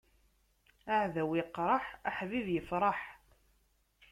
[0.93, 2.99] Aɛdaw iqṛeḥ, aḥbib ifṛeḥ.